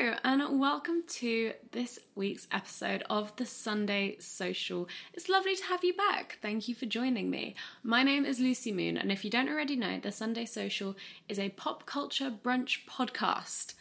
[0.00, 4.88] And welcome to this week's episode of the Sunday Social.
[5.12, 6.38] It's lovely to have you back.
[6.40, 7.54] Thank you for joining me.
[7.82, 10.96] My name is Lucy Moon, and if you don't already know, the Sunday Social
[11.28, 13.74] is a pop culture brunch podcast.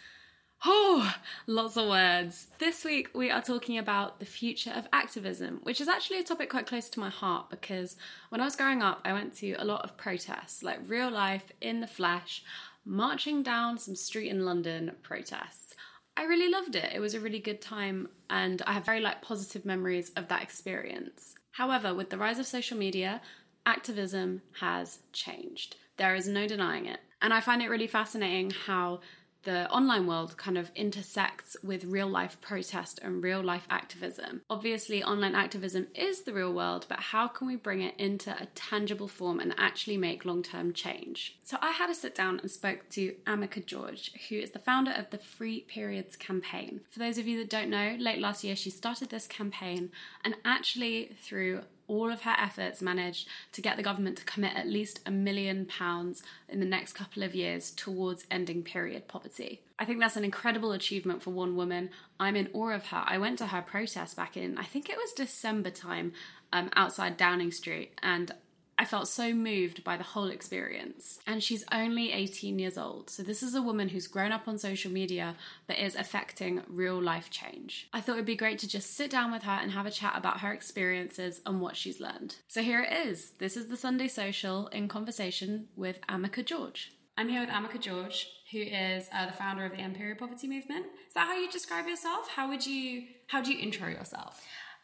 [0.66, 1.16] Oh,
[1.48, 2.48] lots of words.
[2.58, 6.50] This week we are talking about the future of activism, which is actually a topic
[6.50, 7.96] quite close to my heart because
[8.28, 11.54] when I was growing up, I went to a lot of protests, like real life,
[11.62, 12.44] in the flesh,
[12.84, 15.76] marching down some street in London protests.
[16.19, 16.91] I really loved it.
[16.94, 20.44] It was a really good time and I have very like positive memories of that
[20.44, 21.35] experience.
[21.52, 23.22] However, with the rise of social media,
[23.66, 25.78] activism has changed.
[25.96, 27.00] There is no denying it.
[27.22, 29.00] And I find it really fascinating how
[29.44, 34.42] the online world kind of intersects with real life protest and real life activism.
[34.50, 38.48] Obviously, online activism is the real world, but how can we bring it into a
[38.56, 41.38] tangible form and actually make long term change?
[41.44, 44.92] So, I had a sit down and spoke to Amika George, who is the founder
[44.92, 46.82] of the Free Periods campaign.
[46.90, 49.92] For those of you that don't know, late last year she started this campaign
[50.24, 54.68] and actually through all of her efforts managed to get the government to commit at
[54.68, 59.62] least a million pounds in the next couple of years towards ending period poverty.
[59.78, 61.90] I think that's an incredible achievement for one woman.
[62.20, 63.04] I'm in awe of her.
[63.06, 66.14] I went to her protest back in, I think it was December time,
[66.54, 68.32] um, outside Downing Street, and
[68.80, 71.20] I felt so moved by the whole experience.
[71.28, 73.10] And she's only 18 years old.
[73.10, 75.36] So, this is a woman who's grown up on social media
[75.68, 77.90] but is affecting real life change.
[77.92, 80.14] I thought it'd be great to just sit down with her and have a chat
[80.16, 82.38] about her experiences and what she's learned.
[82.48, 83.32] So, here it is.
[83.32, 86.94] This is the Sunday Social in conversation with Amika George.
[87.18, 90.86] I'm here with Amika George, who is uh, the founder of the Period Poverty Movement.
[91.06, 92.30] Is that how you describe yourself?
[92.30, 94.42] How would you how do you intro yourself?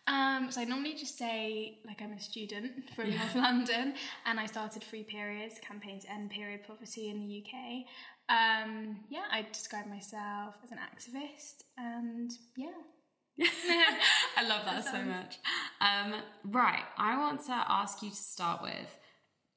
[0.08, 3.18] Um, so I normally just say like I'm a student from yeah.
[3.18, 3.96] North London,
[4.26, 7.86] and I started Free Periods campaign to end period poverty in the UK.
[8.28, 12.68] Um, yeah, I describe myself as an activist, and yeah.
[14.38, 15.40] I love that, that so much.
[15.82, 18.98] Um, right, I want to ask you to start with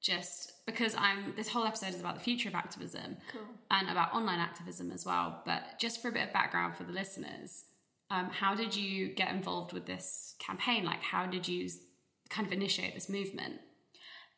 [0.02, 3.42] just because I'm this whole episode is about the future of activism cool.
[3.70, 5.42] and about online activism as well.
[5.44, 7.64] But just for a bit of background for the listeners,
[8.10, 10.84] um, how did you get involved with this campaign?
[10.84, 11.68] Like, how did you
[12.30, 13.60] kind of initiate this movement?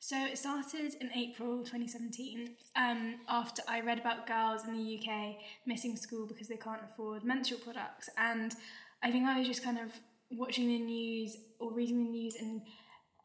[0.02, 5.36] So it started in April 2017 um, after I read about girls in the UK
[5.66, 8.08] missing school because they can't afford menstrual products.
[8.16, 8.54] And
[9.02, 9.92] I think I was just kind of
[10.30, 12.62] watching the news or reading the news and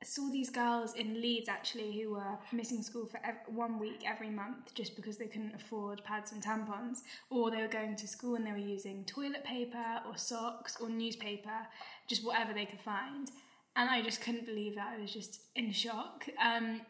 [0.04, 4.30] saw these girls in Leeds actually who were missing school for ev- one week every
[4.30, 7.00] month just because they couldn't afford pads and tampons,
[7.30, 10.90] or they were going to school and they were using toilet paper or socks or
[10.90, 11.68] newspaper,
[12.08, 13.30] just whatever they could find.
[13.76, 14.94] And I just couldn't believe that.
[14.98, 16.26] I was just in shock.
[16.44, 16.82] Um,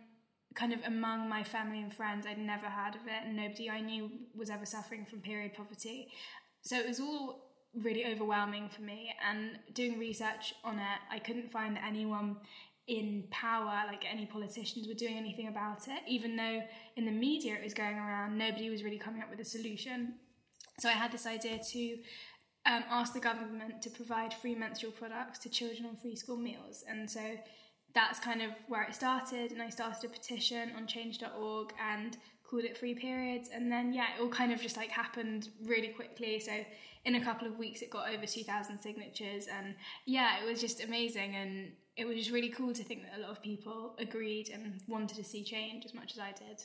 [0.54, 3.81] kind of among my family and friends, I'd never heard of it, and nobody I
[3.81, 6.10] knew was ever suffering from period poverty.
[6.62, 7.42] So it was all
[7.75, 9.13] really overwhelming for me.
[9.30, 12.38] And doing research on it, I couldn't find that anyone
[12.88, 16.62] in power, like any politicians, were doing anything about it, even though
[16.96, 20.16] in the media it was going around, nobody was really coming up with a solution.
[20.80, 21.98] So I had this idea to
[22.66, 26.84] um, ask the government to provide free menstrual products to children on free school meals.
[26.88, 27.22] And so
[27.94, 29.52] that's kind of where it started.
[29.52, 33.50] And I started a petition on change.org and called it free periods.
[33.54, 36.40] And then, yeah, it all kind of just like happened really quickly.
[36.40, 36.52] So
[37.06, 39.48] in a couple of weeks, it got over 2,000 signatures.
[39.48, 41.36] And yeah, it was just amazing.
[41.36, 44.81] And it was just really cool to think that a lot of people agreed and
[44.88, 46.62] wanted to see change as much as I did.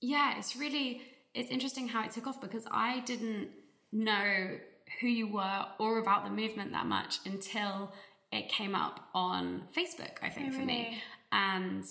[0.00, 1.02] Yeah, it's really
[1.34, 3.48] it's interesting how it took off because I didn't
[3.92, 4.58] know
[5.00, 7.92] who you were or about the movement that much until
[8.32, 11.02] it came up on Facebook, I think, Oh, for me.
[11.32, 11.84] And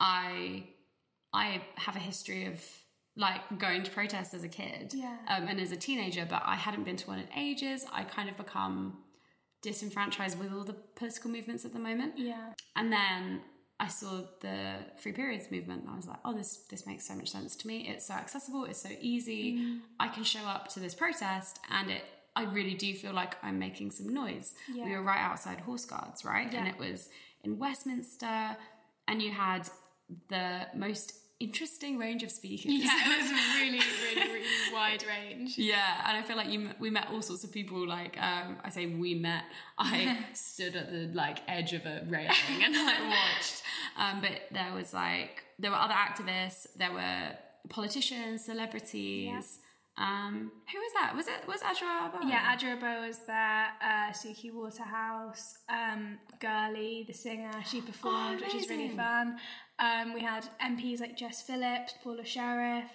[0.00, 0.64] I
[1.32, 2.62] I have a history of
[3.16, 5.16] like going to protests as a kid Yeah.
[5.28, 7.84] um, and as a teenager, but I hadn't been to one in ages.
[7.92, 8.98] I kind of become
[9.62, 12.14] disenfranchised with all the political movements at the moment.
[12.18, 12.52] Yeah.
[12.76, 13.42] And then
[13.80, 17.14] I saw the free periods movement and I was like, oh, this this makes so
[17.14, 17.88] much sense to me.
[17.88, 19.58] It's so accessible, it's so easy.
[19.58, 19.80] Mm.
[19.98, 22.02] I can show up to this protest and it
[22.34, 24.54] I really do feel like I'm making some noise.
[24.72, 24.84] Yeah.
[24.84, 26.52] We were right outside Horse Guards, right?
[26.54, 27.10] And it was
[27.44, 28.56] in Westminster
[29.06, 29.68] and you had
[30.28, 32.66] the most interesting range of speakers.
[32.66, 35.58] Yeah, it was a really, really, really wide range.
[35.58, 37.86] Yeah, and I feel like you we met all sorts of people.
[37.86, 39.44] Like um, I say, we met.
[39.78, 43.62] I stood at the like edge of a railing and like watched.
[43.98, 46.66] Um, but there was like there were other activists.
[46.76, 47.36] There were
[47.68, 49.58] politicians, celebrities.
[49.98, 51.14] Um, who was that?
[51.14, 52.06] Was it was Adwoa?
[52.06, 52.18] Abba?
[52.26, 58.54] Yeah, Adwoa Aboah was there, uh, Suki Waterhouse, um, GIRLI, the singer, she performed, which
[58.54, 59.36] is really fun.
[59.78, 62.88] Um, we had MPs like Jess Phillips, Paula Sherriff,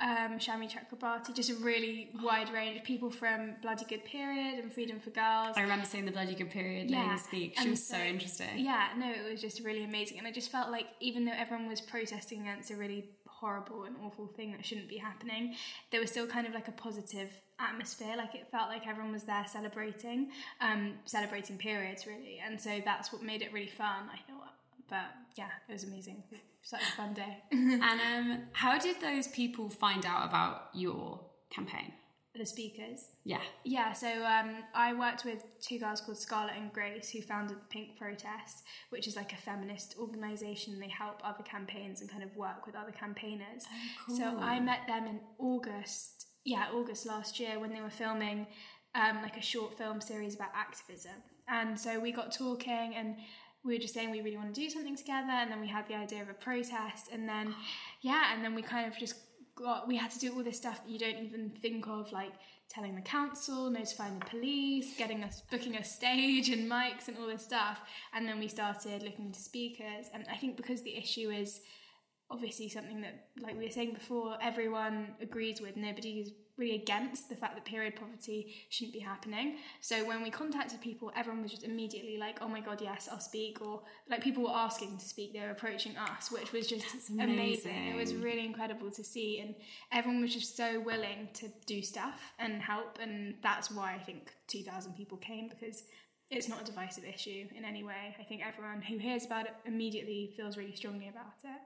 [0.00, 4.72] um, Shami Chakrabarti, just a really wide range of people from Bloody Good Period and
[4.72, 5.54] Freedom for Girls.
[5.56, 7.54] I remember seeing the bloody good period Yeah, lady speak.
[7.56, 8.48] She and was so, so- interesting.
[8.56, 10.18] Yeah, no, it was just really amazing.
[10.18, 13.96] And I just felt like even though everyone was protesting against a really horrible and
[14.04, 15.54] awful thing that shouldn't be happening,
[15.90, 18.14] there was still kind of like a positive atmosphere.
[18.16, 20.30] Like it felt like everyone was there celebrating,
[20.60, 22.40] um, celebrating periods really.
[22.44, 24.54] And so that's what made it really fun, I thought.
[24.88, 25.06] But
[25.36, 26.22] yeah, it was amazing.
[26.62, 27.38] Such a fun day.
[27.52, 31.20] And um, how did those people find out about your
[31.50, 31.92] campaign?
[32.38, 33.08] The speakers.
[33.24, 33.40] Yeah.
[33.64, 37.66] Yeah, so um, I worked with two girls called Scarlett and Grace who founded the
[37.68, 40.80] Pink Protest, which is like a feminist organisation.
[40.80, 43.64] They help other campaigns and kind of work with other campaigners.
[44.16, 48.46] So I met them in August, yeah, August last year when they were filming
[48.94, 51.12] um, like a short film series about activism.
[51.48, 53.16] And so we got talking and
[53.64, 55.30] we were just saying we really want to do something together.
[55.30, 57.08] And then we had the idea of a protest.
[57.12, 57.54] And then,
[58.02, 59.16] yeah, and then we kind of just
[59.58, 62.32] got we had to do all this stuff that you don't even think of like
[62.68, 67.26] telling the council notifying the police getting us booking a stage and mics and all
[67.26, 67.80] this stuff.
[68.12, 70.06] And then we started looking into speakers.
[70.12, 71.60] And i think because the issue is
[72.30, 77.28] obviously something that like we were saying before everyone agrees with nobody is really against
[77.28, 79.56] the fact that period poverty shouldn't be happening.
[79.80, 83.20] So when we contacted people everyone was just immediately like oh my god yes i'll
[83.20, 85.32] speak or like people were asking to speak.
[85.32, 87.88] They were approaching us which was just That's amazing.
[87.88, 89.54] It was really incredible to see and
[89.92, 94.32] everyone was just so willing to do stuff and help and that's why i think
[94.48, 95.84] 2000 people came because
[96.30, 98.14] it's not a divisive issue in any way.
[98.18, 101.60] I think everyone who hears about it immediately feels really strongly about it.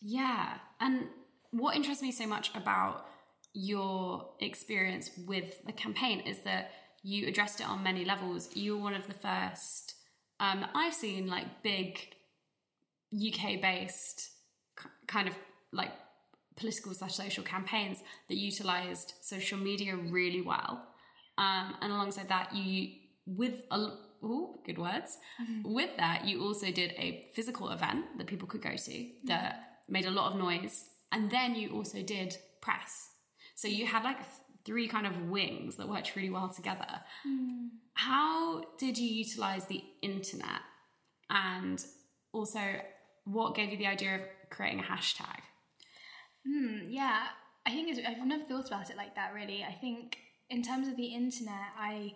[0.00, 0.58] Yeah.
[0.80, 1.08] And
[1.50, 3.06] what interests me so much about
[3.56, 6.70] your experience with the campaign is that
[7.02, 8.54] you addressed it on many levels.
[8.54, 9.94] You were one of the first
[10.40, 11.98] um, I've seen like big
[13.14, 14.30] UK based
[15.06, 15.34] kind of
[15.72, 15.92] like
[16.56, 20.86] political slash social campaigns that utilized social media really well.
[21.38, 22.92] Um, and alongside that, you
[23.26, 23.78] with a
[24.24, 25.18] ooh, good words.
[25.64, 30.06] With that, you also did a physical event that people could go to that made
[30.06, 33.10] a lot of noise, and then you also did press.
[33.56, 34.28] So you had like th-
[34.64, 37.00] three kind of wings that worked really well together.
[37.94, 40.60] How did you utilize the internet,
[41.30, 41.84] and
[42.32, 42.60] also
[43.24, 44.20] what gave you the idea of
[44.50, 45.40] creating a hashtag?
[46.46, 47.24] Hmm, yeah,
[47.66, 49.64] I think it's, I've never thought about it like that really.
[49.64, 50.18] I think
[50.50, 52.14] in terms of the internet, I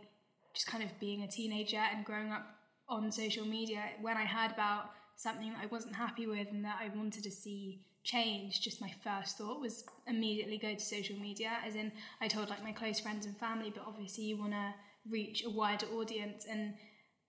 [0.54, 2.46] just kind of being a teenager and growing up
[2.88, 6.78] on social media, when I heard about something that I wasn't happy with and that
[6.80, 11.52] I wanted to see change, just my first thought was immediately go to social media.
[11.66, 14.74] As in, I told like my close friends and family, but obviously you want to
[15.08, 16.74] reach a wider audience, and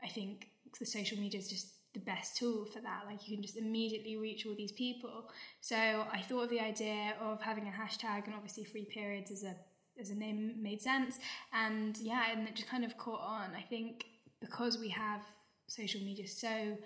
[0.04, 0.48] I think
[0.80, 3.02] the social media is just the best tool for that.
[3.06, 5.30] Like you can just immediately reach all these people.
[5.60, 9.44] So I thought of the idea of having a hashtag, and obviously free periods is
[9.44, 9.56] a
[10.00, 11.20] as a name made sense.
[11.54, 13.52] And yeah, and it just kind of caught on.
[13.56, 14.06] I think
[14.40, 15.22] because we have
[15.68, 16.78] social media so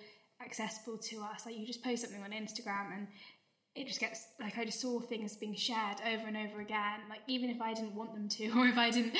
[0.43, 3.07] accessible to us, like you just post something on Instagram and
[3.75, 7.01] it just gets like I just saw things being shared over and over again.
[7.09, 9.17] Like even if I didn't want them to, or if I didn't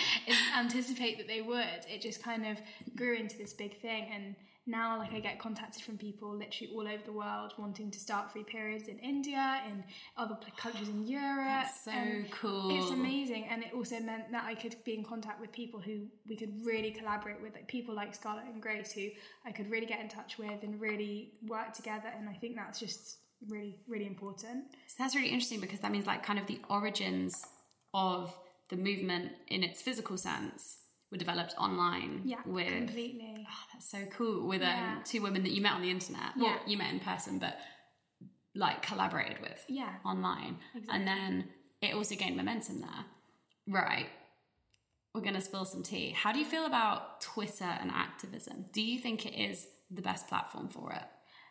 [0.57, 2.57] anticipate that they would, it just kind of
[2.95, 4.09] grew into this big thing.
[4.13, 4.35] And
[4.67, 8.31] now, like I get contacted from people literally all over the world wanting to start
[8.31, 9.83] free periods in India, in
[10.17, 11.45] other countries in Europe.
[11.45, 12.75] That's so and cool.
[12.75, 16.07] It's amazing, and it also meant that I could be in contact with people who
[16.27, 19.09] we could really collaborate with, like people like Scarlett and Grace, who
[19.45, 22.09] I could really get in touch with and really work together.
[22.17, 23.17] And I think that's just
[23.49, 24.65] really really important.
[24.87, 27.45] So that's really interesting because that means like kind of the origins
[27.93, 28.37] of
[28.69, 30.77] the movement in its physical sense
[31.11, 33.45] were developed online yeah with completely.
[33.49, 34.95] Oh, that's so cool with Yeah.
[34.97, 36.31] um, two women that you met on the internet.
[36.35, 36.43] Yeah.
[36.43, 37.57] well you met in person but
[38.55, 39.93] like collaborated with Yeah.
[40.05, 40.57] online.
[40.73, 40.95] Exactly.
[40.99, 41.49] and then
[41.81, 43.05] it also gained momentum there.
[43.67, 44.07] Right.
[45.13, 46.09] We're going to spill some tea.
[46.11, 48.65] How do you feel about twitter and activism?
[48.73, 51.03] Do you think it is the best platform for it?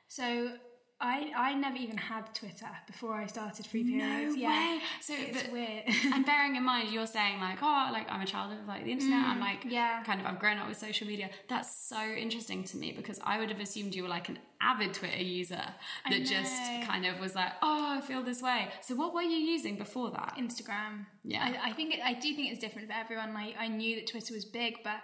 [0.08, 0.56] So
[1.04, 4.36] I, I never even had Twitter before I started free periods.
[4.36, 4.80] yeah, way.
[5.00, 5.82] So, it's but- weird.
[6.14, 8.92] and bearing in mind you're saying like oh like i'm a child of like the
[8.92, 10.02] internet i'm like Mm, yeah.
[10.04, 13.38] kind of i've grown up with social media that's so interesting to me because i
[13.38, 15.62] would have assumed you were like an avid twitter user
[16.10, 16.52] that just
[16.88, 20.10] kind of was like oh i feel this way so what were you using before
[20.10, 21.06] that Instagram.
[21.24, 21.42] Yeah.
[21.64, 23.32] I, I think it, I do think it's different for everyone.
[23.34, 24.98] Like I knew that Twitter was big, but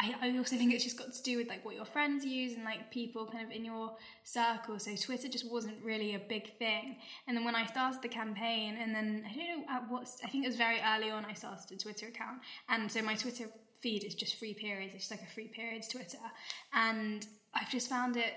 [0.00, 2.54] I, I also think it's just got to do with like what your friends use
[2.54, 4.78] and like people kind of in your circle.
[4.78, 6.96] So Twitter just wasn't really a big thing.
[7.26, 10.28] And then when I started the campaign, and then I don't know at what I
[10.28, 11.24] think it was very early on.
[11.24, 12.38] I started a Twitter account,
[12.68, 13.46] and so my Twitter
[13.80, 14.94] feed is just free periods.
[14.94, 16.18] It's just like a free periods Twitter,
[16.72, 18.32] and I've just found it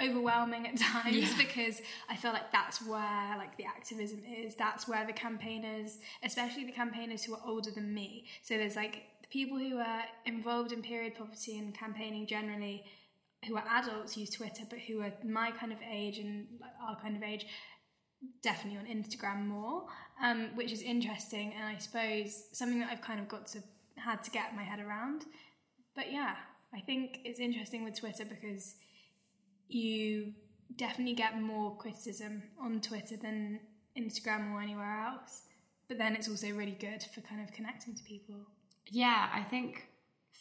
[0.00, 4.54] overwhelming at times because I feel like that's where like the activism is.
[4.54, 8.26] That's where the campaigners, especially the campaigners who are older than me.
[8.42, 12.84] So there's like people who are involved in period poverty and campaigning generally,
[13.46, 16.46] who are adults use Twitter, but who are my kind of age and
[16.86, 17.46] our kind of age.
[18.42, 19.86] Definitely on Instagram more,
[20.22, 23.62] um, which is interesting, and I suppose something that I've kind of got to
[23.96, 25.24] had to get my head around.
[25.94, 26.34] But yeah,
[26.74, 28.74] I think it's interesting with Twitter because
[29.68, 30.32] you
[30.76, 33.60] definitely get more criticism on Twitter than
[33.96, 35.42] Instagram or anywhere else.
[35.88, 38.46] But then it's also really good for kind of connecting to people.
[38.90, 39.86] Yeah i think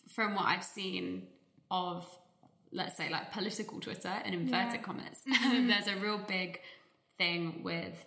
[0.09, 1.27] from what i've seen
[1.71, 2.05] of
[2.71, 4.81] let's say like political twitter and inverted Yeah.
[4.81, 5.23] commas
[5.69, 6.59] there's a real big
[7.17, 8.05] thing with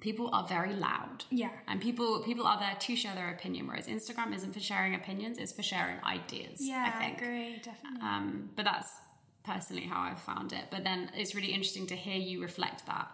[0.00, 1.50] people are very loud Yeah.
[1.68, 5.36] and people people are there to share their opinion whereas instagram isn't for sharing opinions
[5.38, 8.00] it's for sharing ideas Yeah, i think agree, definitely.
[8.02, 8.88] um, but that's
[9.42, 10.64] personally how I've found it.
[10.70, 13.08] But then it's really interesting to hear you reflect that.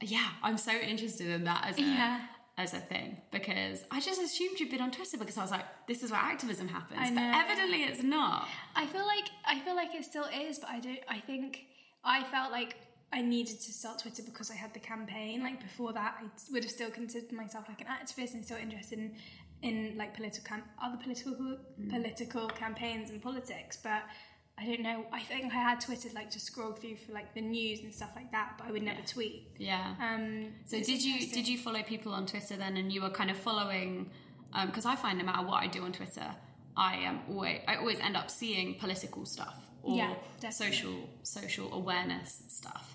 [0.00, 1.94] Yeah, I'm so interested in that as a Mm.
[1.96, 2.20] Yeah.
[2.56, 5.64] As a thing because I just assumed you'd been on Twitter because I was like,
[5.88, 7.10] this is where activism happens.
[7.10, 8.46] But evidently it's not.
[8.76, 11.00] I feel like I feel like it still is, but I don't.
[11.08, 11.66] I think
[12.04, 12.76] I felt like
[13.12, 15.42] I needed to start Twitter because I had the campaign.
[15.42, 18.98] Like before that, I would have still considered myself like an activist and still interested
[18.98, 19.16] in
[19.62, 21.58] in like political cam- other political
[21.90, 23.78] political campaigns and politics.
[23.82, 24.02] But
[24.56, 25.04] I don't know.
[25.12, 28.10] I think I had Twitter like to scroll through for like the news and stuff
[28.14, 29.48] like that, but I would never tweet.
[29.58, 29.94] Yeah.
[30.00, 33.30] Um, So did you did you follow people on Twitter then, and you were kind
[33.30, 34.10] of following?
[34.66, 36.28] Because I find no matter what I do on Twitter,
[36.76, 40.14] I am always I always end up seeing political stuff or Yeah.
[40.50, 42.94] Social social awareness stuff.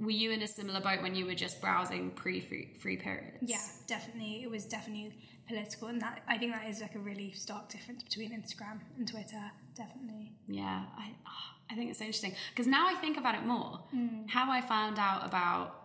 [0.00, 3.38] Were you in a similar boat when you were just browsing pre free, free periods?
[3.42, 4.42] Yeah, definitely.
[4.44, 5.12] It was definitely
[5.46, 9.06] political, and that I think that is like a really stark difference between Instagram and
[9.06, 9.50] Twitter.
[9.76, 10.32] Definitely.
[10.48, 13.80] Yeah, I, ah, I think it's so interesting because now I think about it more.
[13.94, 14.28] Mm.
[14.30, 15.82] How I found out about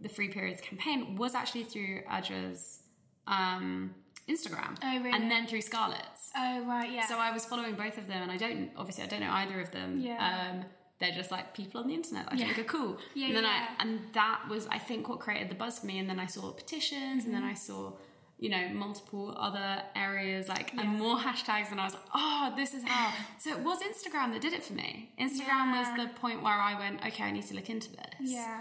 [0.00, 2.80] the Free Periods campaign was actually through Adwoa's
[3.26, 3.94] um,
[4.28, 5.10] Instagram, Oh, really?
[5.12, 6.30] and then through Scarlett's.
[6.36, 7.06] Oh right, yeah.
[7.06, 9.60] So I was following both of them, and I don't obviously I don't know either
[9.60, 9.98] of them.
[10.00, 10.48] Yeah.
[10.52, 10.64] Um,
[11.00, 12.46] they're just like people on the internet I Yeah.
[12.46, 12.98] think are cool.
[13.14, 13.66] Yeah, and then yeah.
[13.78, 15.98] I and that was I think what created the buzz for me.
[15.98, 17.50] And then I saw petitions, and then Mm-hmm.
[17.50, 17.92] I saw
[18.38, 22.74] you know multiple other areas like and more hashtags, and I was like, oh, this
[22.74, 23.12] is how.
[23.38, 25.12] so it was Instagram that did it for me.
[25.20, 25.78] Instagram Yeah.
[25.78, 27.98] was the point where I went, okay, I need to look into this.
[28.20, 28.60] Yeah.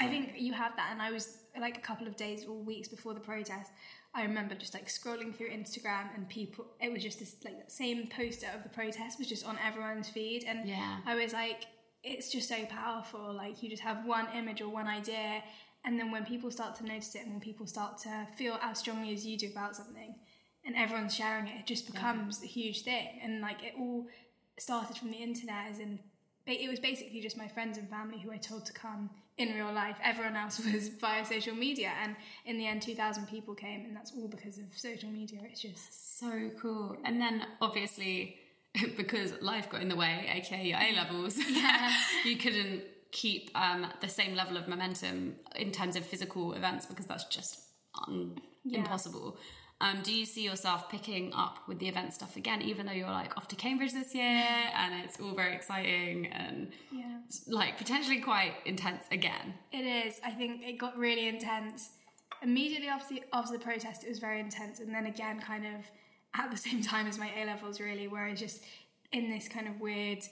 [0.00, 2.86] I think you have that, and I was like a couple of days or weeks
[2.88, 3.72] before the protest.
[4.14, 6.66] I remember just like scrolling through Instagram, and people.
[6.80, 10.08] It was just this like that same poster of the protest was just on everyone's
[10.08, 10.98] feed, and Yeah.
[11.04, 11.64] I was like,
[12.04, 13.34] it's just so powerful.
[13.34, 15.42] Like you just have one image or one idea,
[15.84, 18.78] and then when people start to notice it, and when people start to feel as
[18.78, 20.14] strongly as you do about something,
[20.64, 23.20] and everyone's sharing it, it just becomes a huge thing.
[23.22, 24.06] And like it all
[24.58, 25.98] started from the internet, as in
[26.46, 29.72] it was basically just my friends and family who I told to come in real
[29.72, 29.96] life.
[30.02, 33.94] Everyone else was via social media, and in the end, two thousand people came, and
[33.94, 35.40] that's all because of social media.
[35.44, 36.96] It's just So cool.
[37.04, 38.36] And then obviously,
[38.96, 41.36] because life got in the way, aka your A levels,
[42.24, 47.06] you couldn't keep um, the same level of momentum in terms of physical events because
[47.06, 47.60] that's just
[48.06, 48.38] un-
[48.70, 49.38] impossible.
[49.80, 53.10] Um, do you see yourself picking up with the event stuff again, even though you're
[53.10, 57.18] like off to Cambridge this year and it's all very exciting and yeah.
[57.46, 59.54] like potentially quite intense again?
[59.70, 60.20] It is.
[60.24, 61.90] I think it got really intense.
[62.42, 65.84] Immediately after the, after the protest, it was very intense, and then again, kind of
[66.34, 68.62] at the same time as my A levels, really, where I just
[69.12, 70.22] in this kind of weird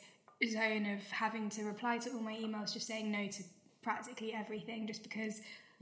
[0.50, 3.43] zone of having to reply to all my emails, just saying no to
[3.83, 5.40] practically everything, just because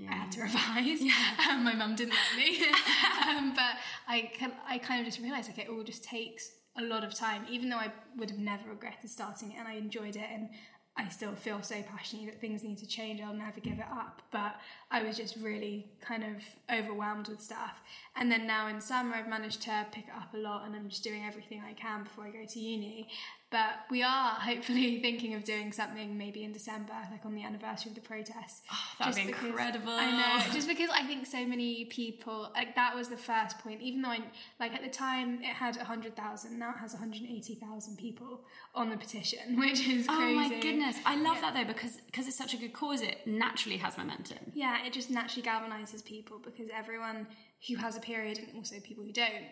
[0.08, 1.00] I had to revise.
[1.48, 2.58] Um, my mum didn't let me,
[3.28, 3.76] um, but
[4.08, 7.14] I can- I kind of just realised like it all just takes a lot of
[7.14, 10.48] time, even though I would have never regretted starting it, and I enjoyed it, and
[10.96, 13.20] I still feel so passionately that things need to change.
[13.20, 14.22] I'll never give it up.
[14.30, 14.54] But
[14.92, 16.36] I was just really kind of
[16.72, 17.80] overwhelmed with stuff.
[18.14, 20.88] And then now in summer, I've managed to pick it up a lot and I'm
[20.88, 23.08] just doing everything I can before I go to uni.
[23.54, 27.90] But we are hopefully thinking of doing something maybe in December, like on the anniversary
[27.90, 28.64] of the protest.
[28.72, 29.92] Oh, that'd Just be because- incredible.
[29.92, 30.52] I know.
[30.52, 33.80] Just because I think so many people, like that was the first point.
[33.80, 34.22] Even though I,
[34.58, 38.40] like at the time it had 100,000, now it has 180,000 people
[38.74, 40.08] on the petition, which is crazy.
[40.10, 40.96] Oh my goodness.
[41.06, 44.38] I love that though because because it's such a good cause, it naturally has momentum.
[44.52, 47.28] Yeah, it just naturally galvanizes people because everyone
[47.68, 49.44] who has a period and also people who don't,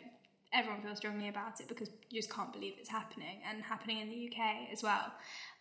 [0.52, 4.09] everyone feels strongly about it because you just can't believe it's happening and happening in
[4.09, 5.12] the UK as well.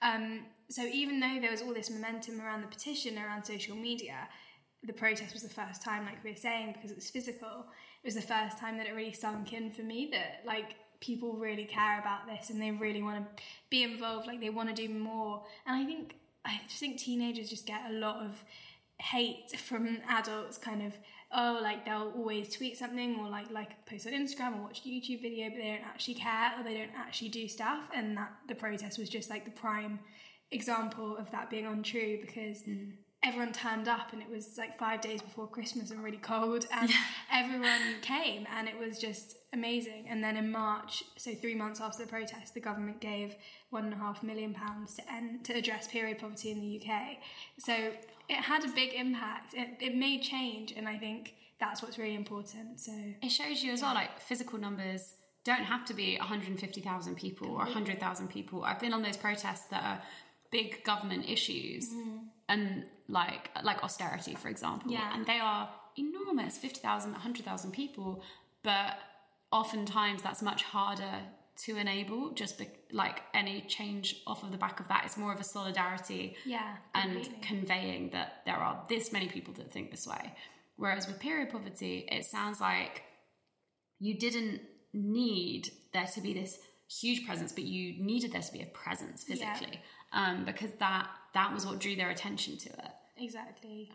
[0.01, 4.27] Um, so even though there was all this momentum around the petition, around social media,
[4.83, 7.65] the protest was the first time, like we were saying, because it was physical,
[8.03, 11.33] it was the first time that it really sunk in for me that like people
[11.33, 14.75] really care about this and they really want to be involved, like they want to
[14.75, 15.43] do more.
[15.65, 18.43] And I think I just think teenagers just get a lot of
[19.00, 20.93] hate from adults kind of
[21.33, 24.89] oh like they'll always tweet something or like like post on instagram or watch a
[24.89, 27.89] youtube video but they don't actually care or they don't actually do stuff.
[27.93, 30.00] And that the protest was just like the prime
[30.51, 32.91] example of that being untrue because mm.
[33.23, 36.89] Everyone turned up and it was like five days before christmas and really cold and
[37.31, 40.07] everyone came and it was just amazing.
[40.10, 43.36] And then in march so three months after the protest the government gave
[43.69, 47.01] one and a half million pounds to end to address period poverty in the uk
[47.60, 47.91] so
[48.29, 49.53] it had a big impact.
[49.53, 52.91] It, it made change and i think that's what's really important so.
[53.21, 57.57] It shows you as well, like physical numbers don't have to be 150,000 people or
[57.57, 58.63] 100,000 people.
[58.63, 60.01] I've been on those protests that are
[60.51, 62.19] big government issues mm.
[62.51, 62.63] And
[63.19, 65.13] like like austerity, for example, Yeah.
[65.13, 65.63] and they are
[65.97, 68.09] enormous 50,000, 100,000 people,
[68.63, 68.93] but
[69.51, 71.15] oftentimes that's much harder
[71.65, 75.01] to enable just be- like any change off of the back of that.
[75.05, 77.47] It's more of a solidarity yeah and completely.
[77.51, 80.33] conveying that there are this many people that think this way.
[80.77, 83.03] Whereas with period poverty, it sounds like
[83.99, 84.61] you didn't
[84.93, 86.57] need there to be this
[87.01, 89.79] huge presence, but you needed there to be a presence physically,
[90.13, 92.91] um, because that that was what drew their attention to it.
[93.17, 93.89] exactly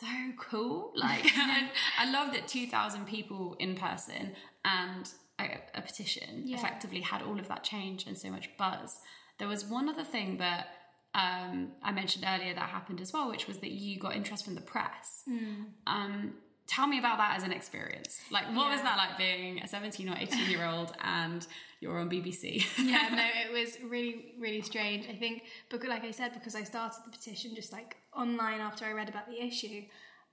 [0.00, 0.06] So
[0.38, 0.92] cool!
[0.94, 4.32] Like I, I love that two thousand people in person
[4.64, 5.08] and
[5.40, 6.56] a, a petition Yeah.
[6.56, 8.96] effectively had all of that change and so much buzz.
[9.38, 10.66] There was one other thing that
[11.14, 14.54] um, I mentioned earlier that happened as well, which was that you got interest from
[14.56, 15.22] the press.
[15.86, 16.34] Um,
[16.68, 18.20] tell me about that as an experience.
[18.30, 21.46] Like, what was that like being a 17 or 18 year old and
[21.80, 22.64] you're on BBC?
[22.78, 25.06] yeah, no, it was really, really strange.
[25.08, 28.84] I think, because, like I said, because I started the petition just like online after
[28.84, 29.82] I read about the issue,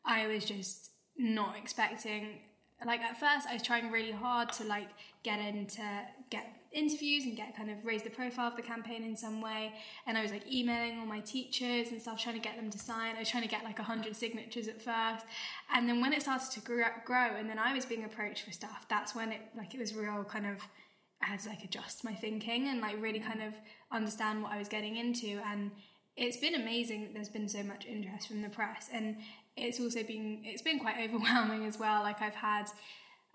[0.05, 2.39] I was just not expecting.
[2.85, 4.89] Like at first, I was trying really hard to like
[5.23, 5.81] get into
[6.29, 9.73] get interviews and get kind of raise the profile of the campaign in some way.
[10.05, 12.77] And I was like emailing all my teachers and stuff, trying to get them to
[12.77, 13.15] sign.
[13.15, 15.25] I was trying to get like hundred signatures at first,
[15.73, 18.51] and then when it started to grow, grow, and then I was being approached for
[18.51, 18.85] stuff.
[18.89, 20.61] That's when it like it was real kind of
[21.21, 23.53] I had to like adjust my thinking and like really kind of
[23.91, 25.39] understand what I was getting into.
[25.45, 25.71] And
[26.15, 28.89] it's been amazing that there's been so much interest from the press.
[28.93, 29.17] And
[29.57, 32.01] it's also been it's been quite overwhelming as well.
[32.03, 32.65] Like I've had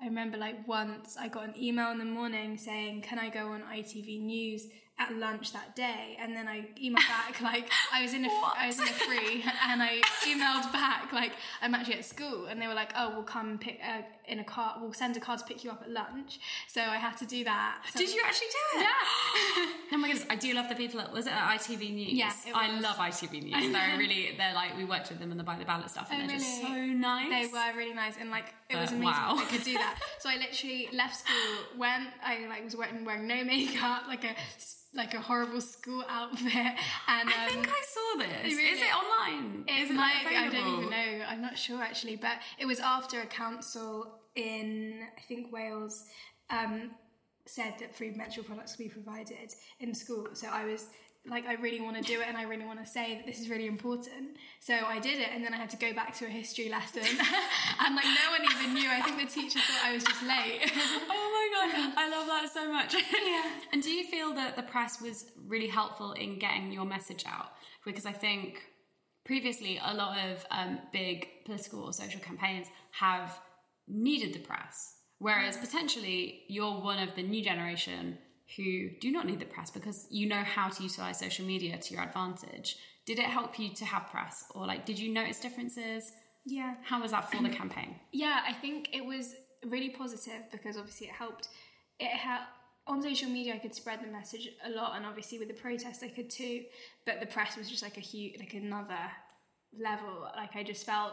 [0.02, 3.48] I remember like once I got an email in the morning saying, Can I go
[3.48, 4.66] on ITV News
[5.00, 6.16] at lunch that day?
[6.20, 9.42] And then I emailed back like I was in a I was in a free
[9.68, 11.32] and I emailed back like
[11.62, 14.44] I'm actually at school and they were like, Oh, we'll come pick uh, in a
[14.44, 16.38] car we'll send a car to pick you up at lunch.
[16.68, 17.78] So I had to do that.
[17.92, 18.82] So- Did you actually do it?
[18.82, 19.66] Yeah.
[19.92, 22.12] Oh my goodness, I do love the people at was it at ITV News?
[22.12, 23.72] Yeah, I love ITV News.
[23.72, 26.22] They're really they're like we worked with them on the buy the ballot stuff and
[26.22, 27.28] Oh, they're just so nice.
[27.28, 29.34] They were really nice and like it was Uh, amazing wow.
[29.36, 29.98] they could do that.
[30.20, 34.34] So I literally left school when I like was wearing, wearing no makeup, like a
[34.94, 36.52] like a horrible school outfit.
[37.08, 38.56] And um, I think I saw this.
[38.56, 38.70] Really?
[38.70, 39.64] Is it online?
[39.66, 41.24] It Is it might like, I don't even know.
[41.28, 46.04] I'm not sure actually, but it was after a council in I think Wales
[46.50, 46.92] um,
[47.46, 50.28] said that free menstrual products would be provided in school.
[50.34, 50.88] So I was
[51.26, 53.40] like, I really want to do it, and I really want to say that this
[53.40, 54.36] is really important.
[54.60, 57.02] So I did it, and then I had to go back to a history lesson,
[57.80, 58.88] and like no one even knew.
[58.88, 60.72] I think the teacher thought I was just late.
[61.12, 61.29] Oh
[61.96, 62.94] I love that so much.
[62.94, 63.50] yeah.
[63.72, 67.50] And do you feel that the press was really helpful in getting your message out?
[67.84, 68.62] Because I think
[69.24, 73.38] previously a lot of um, big political or social campaigns have
[73.86, 78.18] needed the press, whereas potentially you're one of the new generation
[78.56, 81.94] who do not need the press because you know how to utilize social media to
[81.94, 82.76] your advantage.
[83.06, 86.12] Did it help you to have press, or like did you notice differences?
[86.46, 86.74] yeah.
[86.82, 87.96] How was that for the campaign?
[88.12, 89.34] Yeah, I think it was
[89.66, 91.48] really positive because obviously it helped.
[91.98, 92.46] It helped
[92.86, 93.54] on social media.
[93.54, 96.64] I could spread the message a lot, and obviously with the protest, I could too.
[97.06, 99.10] But the press was just like a huge, like another
[99.78, 100.26] level.
[100.36, 101.12] Like I just felt,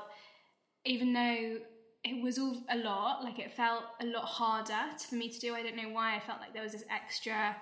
[0.86, 1.57] even though
[2.03, 5.55] it was all a lot, like it felt a lot harder for me to do.
[5.55, 6.15] I don't know why.
[6.15, 7.55] I felt like there was this extra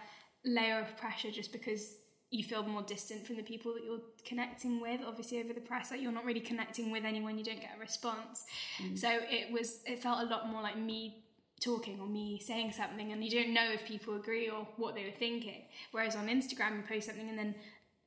[0.46, 1.96] layer of pressure just because
[2.32, 5.92] you feel more distant from the people that you're connecting with obviously over the press
[5.92, 8.46] like you're not really connecting with anyone you don't get a response.
[8.82, 8.98] Mm.
[8.98, 11.24] So it was it felt a lot more like me
[11.62, 15.04] talking or me saying something and you don't know if people agree or what they
[15.04, 15.64] were thinking.
[15.92, 17.56] Whereas on instagram you post something and then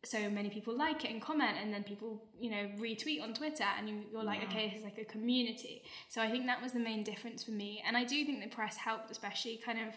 [0.04, 3.64] so many people like it and comment and then people you know retweet on twitter
[3.78, 5.82] and you, you're like okay this is like a community.
[6.08, 7.82] So i think that was the main difference for me.
[7.86, 9.94] And i do think the press helped especially kind of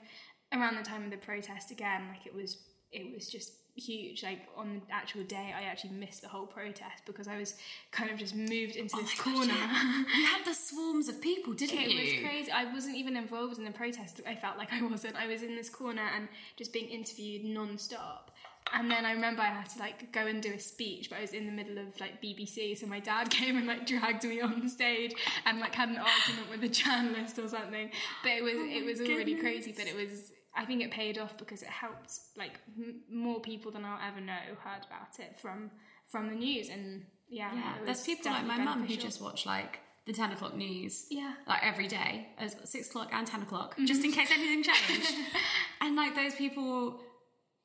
[0.54, 2.58] around the time of the protest again like it was
[2.92, 7.04] it was just huge like on the actual day i actually missed the whole protest
[7.06, 7.56] because i was
[7.92, 10.04] kind of just moved into oh this Oh my corner gosh, yeah.
[10.18, 12.00] you had the swarms of people, didn't it you?
[12.22, 12.52] was crazy.
[12.52, 14.20] I wasn't even involved in the protest.
[14.28, 15.16] I felt like I wasn't.
[15.16, 18.32] I was in this corner and just being interviewed non-stop.
[18.74, 21.22] And then I remember I had to like go and do a speech, but I
[21.22, 24.42] was in the middle of like BBC, so my dad came and like dragged me
[24.42, 25.14] on stage
[25.46, 27.90] and like had an argument with a journalist or something.
[28.24, 29.74] But it was oh it was all really crazy.
[29.76, 33.72] But it was I think it paid off because it helped like m- more people
[33.72, 35.72] than I'll ever know heard about it from
[36.10, 36.70] from the news.
[36.70, 40.56] And yeah, Yeah, there's people like my mum who just watch like the 10 o'clock
[40.56, 41.06] news.
[41.10, 41.34] Yeah.
[41.48, 45.14] Like every day, as six o'clock and 10 o'clock, just in case anything changed.
[45.82, 47.00] and like those people,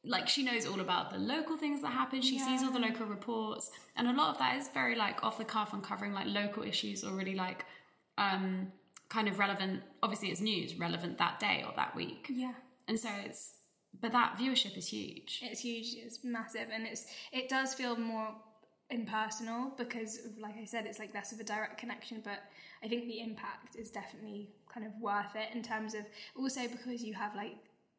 [0.04, 2.20] like she knows all about the local things that happen.
[2.22, 3.70] She sees all the local reports.
[3.96, 6.62] And a lot of that is very like off the cuff and covering like local
[6.62, 7.64] issues or really like
[8.18, 8.70] um
[9.08, 9.82] kind of relevant.
[10.02, 12.28] Obviously, it's news relevant that day or that week.
[12.30, 12.52] yeah.
[12.88, 13.54] And so it's,
[14.00, 15.40] but that viewership is huge.
[15.42, 15.94] It's huge.
[15.96, 18.28] It's massive, and it's it does feel more
[18.90, 22.20] impersonal because, like I said, it's like less of a direct connection.
[22.22, 22.40] But
[22.84, 26.02] I think the impact is definitely kind of worth it in terms of
[26.38, 27.56] also because you have like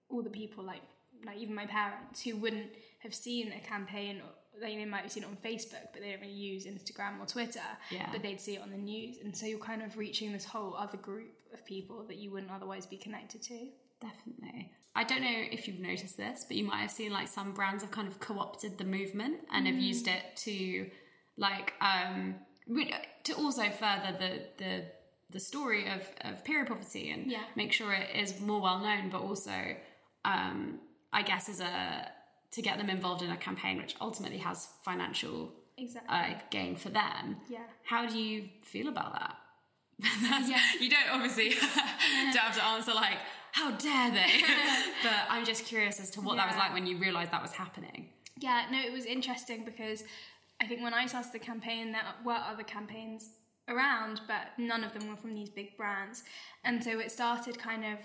[0.09, 0.83] all the people like
[1.25, 2.69] like even my parents who wouldn't
[2.99, 4.17] have seen a campaign.
[4.17, 7.19] Or, like, they might have seen it on Facebook, but they don't really use Instagram
[7.19, 7.59] or Twitter.
[7.91, 8.09] Yeah.
[8.11, 10.75] But they'd see it on the news, and so you're kind of reaching this whole
[10.75, 13.67] other group of people that you wouldn't otherwise be connected to.
[14.01, 14.71] Definitely.
[14.95, 17.83] I don't know if you've noticed this, but you might have seen like some brands
[17.83, 20.87] have kind of co-opted the movement and have used it to
[21.37, 22.35] like um
[23.23, 24.85] to also further the the
[25.29, 27.43] the story of of period poverty and Yeah.
[27.55, 29.75] make sure it is more well known, but also
[30.25, 30.79] um
[31.13, 32.11] I guess as a
[32.51, 36.09] to get them involved in a campaign which ultimately has financial Exactly.
[36.09, 37.37] uh, gain for them.
[37.49, 37.59] Yeah.
[37.83, 39.35] How do you feel about that?
[40.47, 40.59] yeah.
[40.79, 41.49] You don't obviously
[42.33, 43.17] don't have to answer like,
[43.51, 44.41] how dare they?
[45.03, 47.51] but I'm just curious as to what that was like when you realised that was
[47.51, 48.09] happening.
[48.39, 50.03] Yeah, no, it was interesting because
[50.61, 53.29] I think when I started the campaign, there were other campaigns
[53.67, 56.23] around, but none of them were from these big brands.
[56.63, 57.99] And so it started kind of,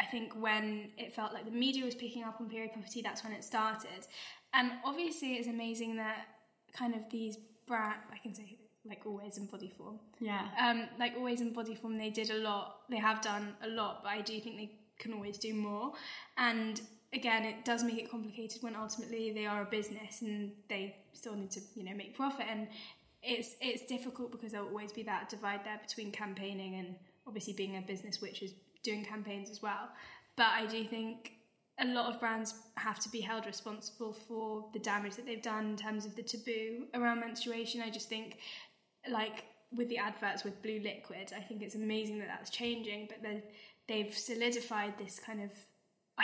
[0.00, 3.24] I think, when it felt like the media was picking up on period poverty, that's
[3.24, 4.06] when it started.
[4.54, 6.26] And obviously, it's amazing that
[6.72, 8.57] kind of these brand, I can say,
[8.88, 10.48] like always in Bodyform, Yeah.
[10.58, 12.80] um, like always in Bodyform, they did a lot.
[12.88, 15.92] They have done a lot, but I do think they can always do more.
[16.36, 16.80] And
[17.12, 21.34] again, it does make it complicated when ultimately they are a business and they still
[21.34, 22.46] need to, you know, make profit.
[22.50, 22.68] And
[23.22, 26.94] it's it's difficult because there'll always be that divide there between campaigning and
[27.26, 29.88] obviously being a business which is doing campaigns as well.
[30.36, 31.32] But I do think
[31.80, 35.66] a lot of brands have to be held responsible for the damage that they've done
[35.70, 37.80] in terms of the taboo around menstruation.
[37.82, 38.38] I just think,
[39.10, 39.44] like
[39.76, 43.42] with the adverts with Blue Liquid, I think it's amazing that that's changing, but then
[43.86, 45.50] they've solidified this kind of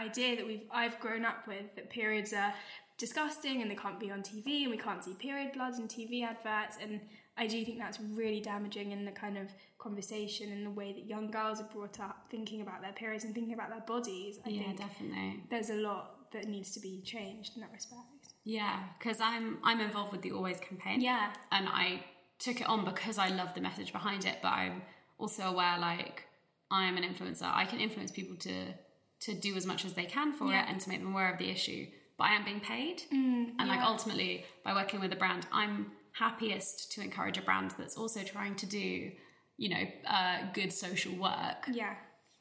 [0.01, 2.53] idea that we've I've grown up with that periods are
[2.99, 6.25] disgusting and they can't be on TV and we can't see period blood in TV
[6.25, 7.01] adverts and
[7.37, 11.07] I do think that's really damaging in the kind of conversation and the way that
[11.07, 14.39] young girls are brought up thinking about their periods and thinking about their bodies.
[14.47, 15.43] I yeah, think definitely.
[15.51, 18.35] there's a lot that needs to be changed in that respect.
[18.45, 21.01] Yeah, because I'm I'm involved with the Always campaign.
[21.01, 21.33] Yeah.
[21.51, 22.05] and I
[22.39, 24.39] took it on because I love the message behind it.
[24.43, 24.83] But I'm
[25.19, 26.25] also aware, like,
[26.71, 27.51] I am an influencer.
[27.53, 28.75] I can influence people to
[29.21, 30.65] to do as much as they can for Yeah.
[30.65, 31.87] it and to make them aware of the issue.
[32.19, 36.93] But I am being paid, and like ultimately, by working with a brand, I'm happiest
[36.93, 39.11] to encourage a brand that's also trying to do,
[39.57, 41.67] you know, uh, good social work.
[41.73, 41.95] Yeah.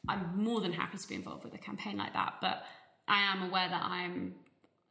[0.10, 2.66] I'm more than happy to be involved with a campaign like that, but
[3.08, 4.36] I am aware that I'm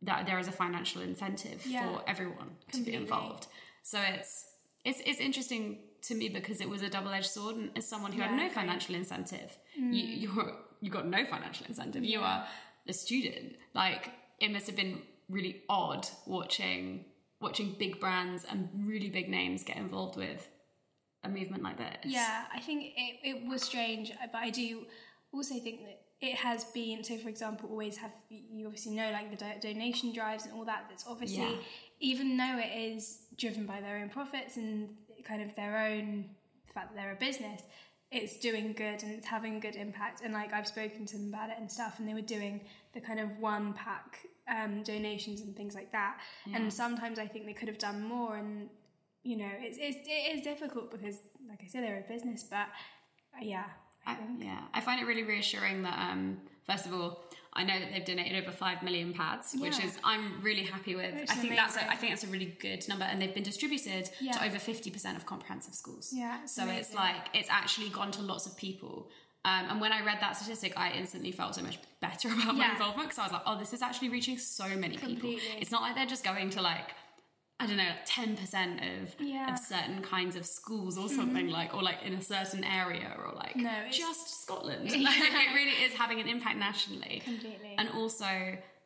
[0.00, 1.84] that there is a financial incentive Yeah.
[1.86, 2.92] for everyone to Completely.
[2.92, 3.46] be involved.
[3.84, 4.51] So it's
[4.84, 8.12] it's it's interesting to me because it was a double edged sword, and as someone
[8.12, 10.20] who had no financial incentive, you mm.
[10.22, 12.04] you're you got no financial incentive.
[12.04, 12.46] You are
[12.88, 13.54] a student.
[13.74, 17.06] Like it must have been really odd watching
[17.40, 20.48] watching big brands and really big names get involved with
[21.24, 22.12] a movement like this.
[22.12, 24.86] Yeah, I think it, it was strange, but I do
[25.32, 27.02] also think that it has been.
[27.04, 30.64] So, for example, always have you obviously know like the do- donation drives and all
[30.64, 30.86] that.
[30.88, 31.56] That's obviously Yeah.
[32.00, 36.28] even though it is driven by their own profits and kind of their own
[36.66, 37.62] the fact that they're a business,
[38.10, 40.20] it's doing good and it's having good impact.
[40.22, 42.60] And like I've spoken to them about it and stuff, and they were doing
[42.92, 46.18] the kind of one pack um, donations and things like that.
[46.54, 48.68] And sometimes I think they could have done more and
[49.24, 52.42] you know, it's, it's it is difficult because, like I said, they're a business.
[52.42, 52.66] But
[53.36, 53.66] uh, yeah,
[54.06, 57.92] I yeah, I find it really reassuring that um, first of all, I know that
[57.92, 61.14] they've donated over five million pads, which is I'm really happy with.
[61.14, 61.90] Which I think that's a.
[61.90, 65.16] I think that's a really good number, and they've been distributed to over fifty percent
[65.16, 66.10] of comprehensive schools.
[66.12, 69.08] Yeah, it's so it's like it's actually gone to lots of people.
[69.44, 72.70] Um, and when I read that statistic, I instantly felt so much better about my
[72.70, 75.34] involvement because I was like, "Oh, this is actually reaching so many people.
[75.60, 76.94] It's not like they're just going to like
[77.62, 79.52] I don't know, ten percent of Yeah.
[79.52, 83.32] Of certain kinds of schools or something like, or like in a certain area, or
[83.36, 84.90] like No, just Scotland.
[85.08, 87.22] Like, it really is having an impact nationally.
[87.24, 87.74] Completely.
[87.78, 88.26] And also,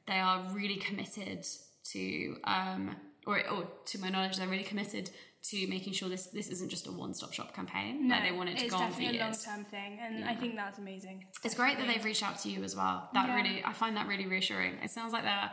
[0.06, 1.44] they are really committed
[1.92, 5.10] to, um, or, or to my knowledge, they're really committed
[5.50, 8.08] to making sure this this isn't just a one stop shop campaign.
[8.08, 9.14] like they want it to go on for years.
[9.14, 11.24] It's definitely a long term thing, and I think that's amazing.
[11.44, 13.08] It's great that they've reached out to you as well.
[13.14, 13.36] That Yeah.
[13.36, 14.74] really, I find that really reassuring.
[14.82, 15.50] It sounds like they're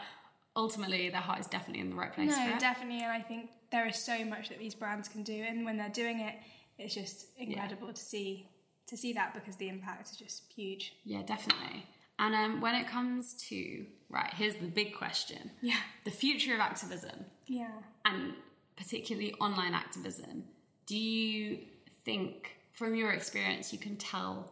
[0.55, 2.33] ultimately their heart is definitely in the right place.
[2.33, 2.59] for No, it.
[2.59, 5.77] definitely, and I think there is so much that these brands can do, and when
[5.77, 6.35] they're doing it,
[6.77, 8.47] it's just incredible to see
[8.87, 10.93] to see that because the impact is just huge.
[11.05, 11.85] Yeah, definitely.
[12.19, 16.59] And um, when it comes to right, here's the big question: Yeah, the future of
[16.59, 17.71] activism, yeah.
[18.05, 18.33] and
[18.77, 20.43] particularly online activism.
[20.85, 21.59] Do you
[22.03, 24.51] think, from your experience, you can tell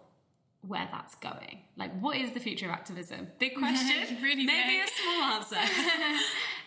[0.67, 1.62] where that's going?
[1.76, 3.28] Like, what is the future of activism?
[3.39, 4.17] Big question.
[4.21, 4.88] Really Maybe big.
[4.88, 5.58] a small answer.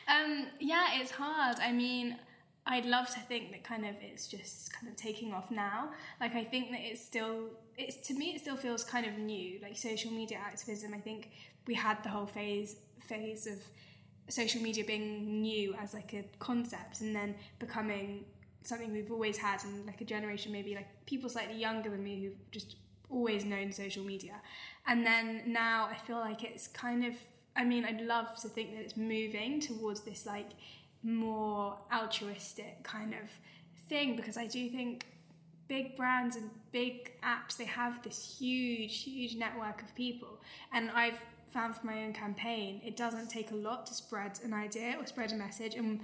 [0.07, 1.57] Um, yeah, it's hard.
[1.63, 2.19] I mean,
[2.67, 5.93] I'd love to think that kind of it's just kind of taking off now.
[6.21, 9.61] Like I think that it's still it's to me it still feels kind of new.
[9.63, 11.31] Like social media activism, I think
[11.67, 13.59] we had the whole phase phase of
[14.29, 18.25] social media being new as like a concept and then becoming
[18.63, 22.23] something we've always had and like a generation maybe like people slightly younger than me
[22.25, 22.77] who've just
[23.15, 24.35] always known social media.
[24.87, 27.15] And then now I feel like it's kind of
[27.57, 30.51] I mean, I'd love to think that it's moving towards this like
[31.05, 33.31] more altruistic kind of
[33.89, 35.07] thing because I do think
[35.69, 40.41] big brands and big apps they have this huge huge network of people
[40.73, 41.19] and I've
[41.51, 45.07] found for my own campaign it doesn't take a lot to spread an idea or
[45.07, 46.01] spread a message and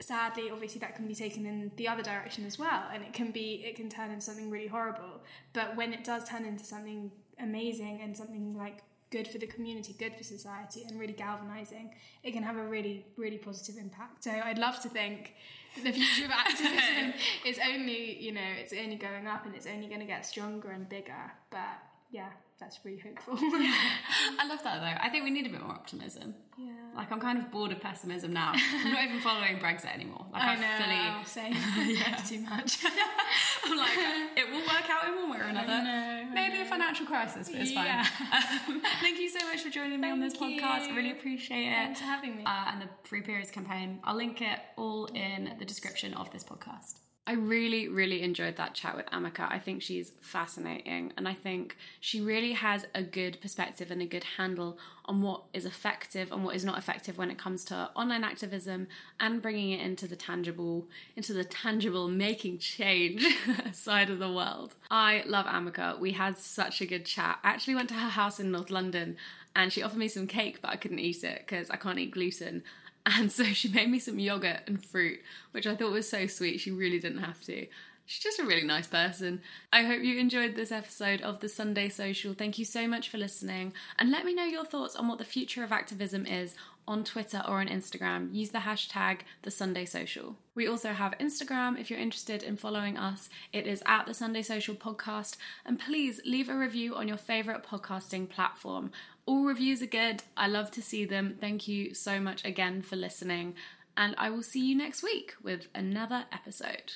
[0.00, 3.30] sadly obviously that can be taken in the other direction as well and it can
[3.30, 5.20] be it can turn into something really horrible.
[5.52, 9.94] But when it does turn into something amazing and something like good for the community
[9.98, 14.24] good for society and really galvanizing it can have a really really positive impact.
[14.24, 15.34] So i'd love to think
[15.76, 17.14] that the future of activism
[17.46, 20.70] is only you know it's only going up and it's only going to get stronger
[20.70, 21.78] and bigger but
[22.10, 25.02] yeah that's really hopeful I love that though.
[25.02, 26.34] I think we need a bit more optimism.
[26.58, 28.52] yeah Like I'm kind of bored of pessimism now.
[28.54, 30.26] I'm not even following Brexit anymore.
[30.30, 31.54] Like I know, fully same.
[32.12, 32.84] It's too much.
[33.64, 33.96] I'm like,
[34.36, 35.68] it will work out in one way or another.
[35.68, 38.04] know, I Maybe a financial crisis, but it's Yeah.
[38.04, 38.74] fine.
[38.76, 40.90] Um, thank you so much for joining me on this Thank podcast.
[40.90, 41.72] I really appreciate it.
[41.74, 42.44] Thanks for having me.
[42.44, 44.00] Uh, and the Free Periods campaign.
[44.04, 46.98] I'll link it all in the description of this podcast.
[47.26, 49.46] I really, really enjoyed that chat with Amika.
[49.48, 54.06] I think she's fascinating, and I think she really has a good perspective and a
[54.06, 57.90] good handle on what is effective and what is not effective when it comes to
[57.94, 58.88] online activism
[59.20, 63.24] and bringing it into the tangible, into the tangible making change
[63.72, 64.74] side of the world.
[64.90, 65.98] I love Amika.
[66.00, 67.38] We had such a good chat.
[67.44, 69.16] I actually went to her house in North London,
[69.54, 72.12] and she offered me some cake, but I couldn't eat it because I can't eat
[72.12, 72.62] gluten.
[73.06, 75.20] And so she made me some yogurt and fruit,
[75.52, 76.60] which I thought was so sweet.
[76.60, 77.66] She really didn't have to.
[78.10, 79.40] She's just a really nice person.
[79.72, 82.34] I hope you enjoyed this episode of the Sunday Social.
[82.34, 83.72] Thank you so much for listening.
[84.00, 86.56] And let me know your thoughts on what the future of activism is
[86.88, 88.34] on Twitter or on Instagram.
[88.34, 90.34] Use the hashtag the Sunday Social.
[90.56, 93.30] We also have Instagram if you're interested in following us.
[93.52, 95.36] It is at the Sunday Social Podcast.
[95.64, 98.90] And please leave a review on your favorite podcasting platform.
[99.26, 100.22] All reviews are good.
[100.36, 101.36] I love to see them.
[101.40, 103.54] Thank you so much again for listening.
[103.96, 106.94] And I will see you next week with another episode.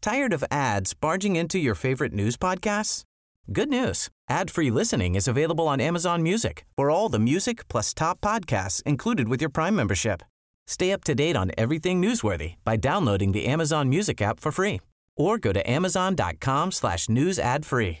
[0.00, 3.04] Tired of ads barging into your favorite news podcasts?
[3.52, 4.08] Good news.
[4.28, 9.28] Ad-free listening is available on Amazon Music for all the music plus top podcasts included
[9.28, 10.22] with your Prime membership.
[10.66, 14.80] Stay up to date on everything newsworthy by downloading the Amazon Music app for free
[15.16, 18.00] or go to amazon.com slash news ad free.